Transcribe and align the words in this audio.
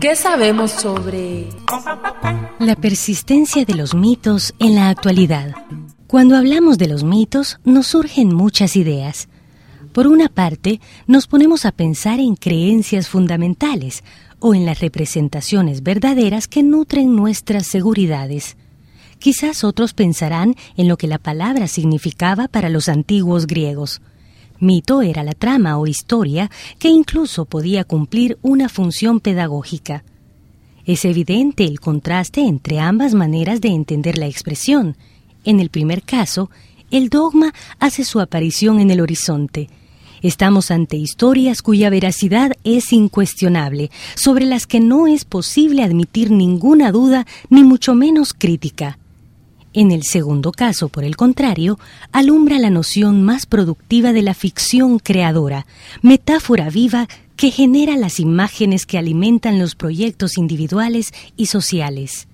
¿Qué 0.00 0.16
sabemos 0.16 0.72
sobre 0.72 1.46
la 2.58 2.74
persistencia 2.74 3.64
de 3.64 3.74
los 3.74 3.94
mitos 3.94 4.54
en 4.58 4.74
la 4.74 4.88
actualidad? 4.88 5.54
Cuando 6.08 6.36
hablamos 6.36 6.78
de 6.78 6.88
los 6.88 7.04
mitos 7.04 7.60
nos 7.64 7.86
surgen 7.86 8.34
muchas 8.34 8.74
ideas. 8.74 9.28
Por 9.92 10.08
una 10.08 10.28
parte, 10.28 10.80
nos 11.06 11.28
ponemos 11.28 11.64
a 11.64 11.70
pensar 11.70 12.18
en 12.18 12.34
creencias 12.34 13.08
fundamentales 13.08 14.02
o 14.40 14.54
en 14.54 14.66
las 14.66 14.80
representaciones 14.80 15.84
verdaderas 15.84 16.48
que 16.48 16.64
nutren 16.64 17.14
nuestras 17.14 17.68
seguridades. 17.68 18.56
Quizás 19.20 19.62
otros 19.62 19.92
pensarán 19.94 20.56
en 20.76 20.88
lo 20.88 20.96
que 20.96 21.06
la 21.06 21.18
palabra 21.18 21.68
significaba 21.68 22.48
para 22.48 22.68
los 22.68 22.88
antiguos 22.88 23.46
griegos. 23.46 24.00
Mito 24.60 25.02
era 25.02 25.24
la 25.24 25.32
trama 25.32 25.78
o 25.78 25.86
historia 25.86 26.50
que 26.78 26.88
incluso 26.88 27.46
podía 27.46 27.84
cumplir 27.84 28.38
una 28.42 28.68
función 28.68 29.18
pedagógica. 29.20 30.04
Es 30.84 31.04
evidente 31.04 31.64
el 31.64 31.80
contraste 31.80 32.42
entre 32.42 32.78
ambas 32.78 33.14
maneras 33.14 33.60
de 33.60 33.68
entender 33.68 34.18
la 34.18 34.26
expresión. 34.26 34.96
En 35.44 35.60
el 35.60 35.70
primer 35.70 36.02
caso, 36.02 36.50
el 36.90 37.08
dogma 37.08 37.54
hace 37.78 38.04
su 38.04 38.20
aparición 38.20 38.80
en 38.80 38.90
el 38.90 39.00
horizonte. 39.00 39.68
Estamos 40.22 40.70
ante 40.70 40.96
historias 40.96 41.62
cuya 41.62 41.88
veracidad 41.88 42.52
es 42.62 42.92
incuestionable, 42.92 43.90
sobre 44.14 44.44
las 44.44 44.66
que 44.66 44.80
no 44.80 45.06
es 45.06 45.24
posible 45.24 45.82
admitir 45.82 46.30
ninguna 46.30 46.92
duda 46.92 47.26
ni 47.48 47.64
mucho 47.64 47.94
menos 47.94 48.34
crítica. 48.34 48.98
En 49.72 49.92
el 49.92 50.02
segundo 50.02 50.50
caso, 50.50 50.88
por 50.88 51.04
el 51.04 51.16
contrario, 51.16 51.78
alumbra 52.10 52.58
la 52.58 52.70
noción 52.70 53.22
más 53.22 53.46
productiva 53.46 54.12
de 54.12 54.22
la 54.22 54.34
ficción 54.34 54.98
creadora, 54.98 55.66
metáfora 56.02 56.70
viva 56.70 57.08
que 57.36 57.52
genera 57.52 57.96
las 57.96 58.18
imágenes 58.18 58.84
que 58.84 58.98
alimentan 58.98 59.60
los 59.60 59.76
proyectos 59.76 60.38
individuales 60.38 61.12
y 61.36 61.46
sociales. 61.46 62.26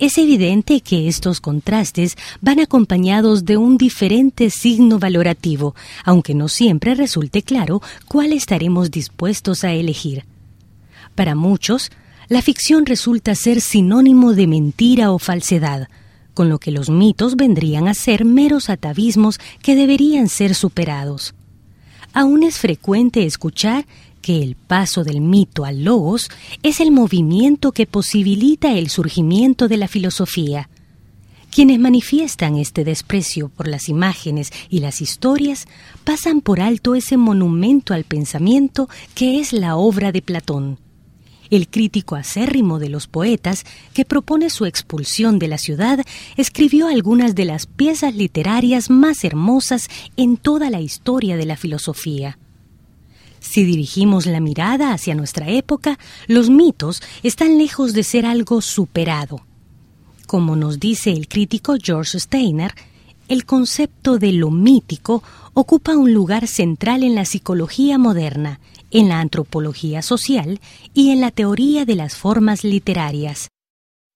Es 0.00 0.18
evidente 0.18 0.80
que 0.80 1.06
estos 1.06 1.40
contrastes 1.40 2.16
van 2.40 2.58
acompañados 2.58 3.44
de 3.44 3.56
un 3.56 3.78
diferente 3.78 4.50
signo 4.50 4.98
valorativo, 4.98 5.76
aunque 6.04 6.34
no 6.34 6.48
siempre 6.48 6.96
resulte 6.96 7.42
claro 7.42 7.80
cuál 8.08 8.32
estaremos 8.32 8.90
dispuestos 8.90 9.62
a 9.62 9.72
elegir. 9.72 10.24
Para 11.14 11.36
muchos, 11.36 11.92
la 12.28 12.42
ficción 12.42 12.86
resulta 12.86 13.36
ser 13.36 13.60
sinónimo 13.60 14.32
de 14.32 14.48
mentira 14.48 15.12
o 15.12 15.20
falsedad, 15.20 15.88
con 16.34 16.48
lo 16.48 16.58
que 16.58 16.70
los 16.70 16.90
mitos 16.90 17.36
vendrían 17.36 17.88
a 17.88 17.94
ser 17.94 18.24
meros 18.24 18.68
atavismos 18.68 19.40
que 19.62 19.76
deberían 19.76 20.28
ser 20.28 20.54
superados. 20.54 21.34
Aún 22.12 22.42
es 22.42 22.58
frecuente 22.58 23.24
escuchar 23.24 23.86
que 24.20 24.42
el 24.42 24.56
paso 24.56 25.04
del 25.04 25.20
mito 25.20 25.64
al 25.64 25.84
logos 25.84 26.30
es 26.62 26.80
el 26.80 26.90
movimiento 26.90 27.72
que 27.72 27.86
posibilita 27.86 28.72
el 28.72 28.88
surgimiento 28.88 29.68
de 29.68 29.76
la 29.76 29.88
filosofía. 29.88 30.68
Quienes 31.50 31.78
manifiestan 31.78 32.56
este 32.56 32.84
desprecio 32.84 33.48
por 33.48 33.68
las 33.68 33.88
imágenes 33.88 34.50
y 34.68 34.80
las 34.80 35.00
historias 35.00 35.66
pasan 36.04 36.40
por 36.40 36.60
alto 36.60 36.94
ese 36.94 37.16
monumento 37.16 37.94
al 37.94 38.04
pensamiento 38.04 38.88
que 39.14 39.40
es 39.40 39.52
la 39.52 39.76
obra 39.76 40.10
de 40.10 40.22
Platón 40.22 40.78
el 41.50 41.68
crítico 41.68 42.16
acérrimo 42.16 42.78
de 42.78 42.88
los 42.88 43.06
poetas, 43.06 43.64
que 43.92 44.04
propone 44.04 44.50
su 44.50 44.66
expulsión 44.66 45.38
de 45.38 45.48
la 45.48 45.58
ciudad, 45.58 46.00
escribió 46.36 46.88
algunas 46.88 47.34
de 47.34 47.44
las 47.44 47.66
piezas 47.66 48.14
literarias 48.14 48.90
más 48.90 49.24
hermosas 49.24 49.88
en 50.16 50.36
toda 50.36 50.70
la 50.70 50.80
historia 50.80 51.36
de 51.36 51.46
la 51.46 51.56
filosofía. 51.56 52.38
Si 53.40 53.62
dirigimos 53.64 54.26
la 54.26 54.40
mirada 54.40 54.92
hacia 54.92 55.14
nuestra 55.14 55.50
época, 55.50 55.98
los 56.26 56.48
mitos 56.48 57.02
están 57.22 57.58
lejos 57.58 57.92
de 57.92 58.02
ser 58.02 58.24
algo 58.24 58.62
superado. 58.62 59.42
Como 60.26 60.56
nos 60.56 60.80
dice 60.80 61.12
el 61.12 61.28
crítico 61.28 61.76
George 61.80 62.18
Steiner, 62.18 62.74
el 63.28 63.44
concepto 63.44 64.18
de 64.18 64.32
lo 64.32 64.50
mítico 64.50 65.22
ocupa 65.52 65.96
un 65.96 66.12
lugar 66.12 66.46
central 66.46 67.02
en 67.02 67.14
la 67.14 67.24
psicología 67.24 67.98
moderna 67.98 68.60
en 68.94 69.08
la 69.10 69.20
antropología 69.20 70.00
social 70.00 70.60
y 70.94 71.10
en 71.10 71.20
la 71.20 71.30
teoría 71.30 71.84
de 71.84 71.96
las 71.96 72.16
formas 72.16 72.64
literarias. 72.64 73.48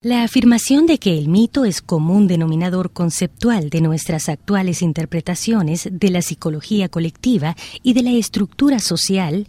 La 0.00 0.22
afirmación 0.22 0.86
de 0.86 0.98
que 0.98 1.18
el 1.18 1.26
mito 1.26 1.64
es 1.64 1.82
común 1.82 2.28
denominador 2.28 2.92
conceptual 2.92 3.68
de 3.68 3.80
nuestras 3.80 4.28
actuales 4.28 4.80
interpretaciones 4.80 5.88
de 5.90 6.10
la 6.10 6.22
psicología 6.22 6.88
colectiva 6.88 7.56
y 7.82 7.94
de 7.94 8.04
la 8.04 8.12
estructura 8.12 8.78
social, 8.78 9.48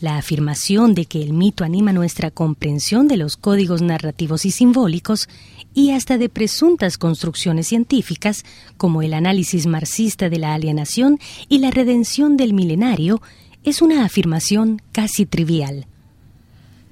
la 0.00 0.16
afirmación 0.16 0.94
de 0.94 1.04
que 1.04 1.22
el 1.22 1.34
mito 1.34 1.62
anima 1.64 1.92
nuestra 1.92 2.30
comprensión 2.30 3.08
de 3.08 3.18
los 3.18 3.36
códigos 3.36 3.82
narrativos 3.82 4.46
y 4.46 4.50
simbólicos 4.50 5.28
y 5.74 5.90
hasta 5.90 6.16
de 6.16 6.30
presuntas 6.30 6.96
construcciones 6.96 7.68
científicas, 7.68 8.46
como 8.78 9.02
el 9.02 9.12
análisis 9.12 9.66
marxista 9.66 10.30
de 10.30 10.38
la 10.38 10.54
alienación 10.54 11.18
y 11.50 11.58
la 11.58 11.70
redención 11.70 12.38
del 12.38 12.54
milenario, 12.54 13.20
es 13.64 13.82
una 13.82 14.04
afirmación 14.04 14.80
casi 14.92 15.26
trivial. 15.26 15.86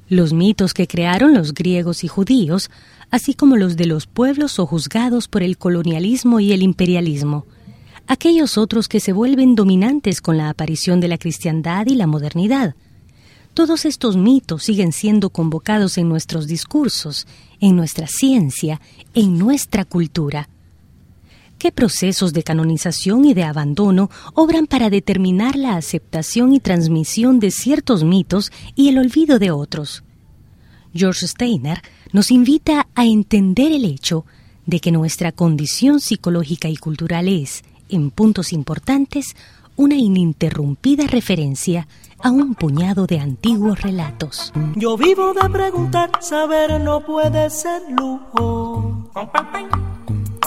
Los 0.09 0.33
mitos 0.33 0.75
que 0.75 0.87
crearon 0.87 1.35
los 1.35 1.55
griegos 1.55 2.05
y 2.05 2.09
judíos, 2.09 2.71
así 3.11 3.35
como 3.35 3.57
los 3.57 3.77
de 3.77 3.87
los 3.87 4.07
pueblos 4.07 4.53
sojuzgados 4.53 5.29
por 5.29 5.43
el 5.43 5.59
colonialismo 5.59 6.41
y 6.41 6.53
el 6.53 6.63
imperialismo, 6.63 7.47
aquellos 8.07 8.59
otros 8.59 8.89
que 8.89 9.01
se 9.01 9.13
vuelven 9.13 9.55
dominantes 9.55 10.21
con 10.21 10.37
la 10.37 10.49
aparición 10.49 11.01
de 11.01 11.09
la 11.09 11.19
cristiandad 11.19 11.87
y 11.87 11.95
la 11.95 12.07
modernidad. 12.07 12.75
Todos 13.55 13.85
estos 13.85 14.17
mitos 14.17 14.63
siguen 14.63 14.93
siendo 14.93 15.31
convocados 15.31 15.99
en 15.99 16.09
nuestros 16.09 16.47
discursos, 16.47 17.27
en 17.61 17.77
nuestra 17.77 18.07
ciencia, 18.07 18.81
en 19.15 19.39
nuestra 19.39 19.85
cultura. 19.85 20.49
¿Qué 21.59 21.73
procesos 21.73 22.33
de 22.33 22.45
canonización 22.45 23.25
y 23.25 23.35
de 23.35 23.43
abandono 23.43 24.11
obran 24.35 24.69
para 24.69 24.91
determinar 24.91 25.57
la 25.57 25.75
aceptación 25.75 26.53
y 26.53 26.61
transmisión 26.61 27.41
de 27.41 27.51
ciertos 27.51 28.05
mitos 28.05 28.53
y 28.77 28.89
el 28.91 28.99
olvido 28.99 29.41
de 29.41 29.51
otros? 29.51 30.05
George 30.95 31.27
Steiner 31.27 31.83
nos 32.13 32.31
invita 32.31 32.87
a 32.95 33.07
entender 33.07 33.73
el 33.73 33.85
hecho 33.85 34.25
de 34.67 34.79
que 34.79 34.93
nuestra 34.93 35.33
condición 35.33 35.99
psicológica 35.99 36.69
y 36.69 36.77
cultural 36.77 37.27
es, 37.27 37.65
en 37.89 38.13
puntos 38.13 38.53
importantes, 38.53 39.35
una 39.75 39.97
ininterrumpida 39.97 41.09
referencia 41.09 41.89
a 42.21 42.31
un 42.31 42.55
puñado 42.55 43.07
de 43.07 43.19
antiguos 43.19 43.83
relatos. 43.83 44.53
Yo 44.77 44.97
vivo 44.97 45.35
de 45.35 45.51
preguntar, 45.51 46.11
saber 46.21 46.81
no 46.81 47.05
puede 47.05 47.51
ser 47.51 47.83
lujo. 47.91 49.11